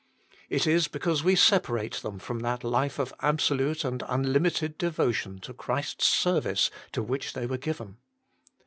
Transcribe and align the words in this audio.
It 0.49 0.65
is 0.65 0.87
because 0.87 1.23
we 1.23 1.35
separate 1.35 1.97
them 1.97 2.17
from 2.17 2.39
that 2.39 2.63
life 2.63 2.97
of 2.97 3.13
absolute 3.19 3.85
and 3.85 4.01
unlimited 4.07 4.79
devotion 4.79 5.37
to 5.41 5.53
Christ 5.53 5.97
s 6.01 6.07
ser 6.07 6.39
vice 6.39 6.71
to 6.93 7.03
which 7.03 7.33
they 7.33 7.45
were 7.45 7.59
given. 7.59 7.97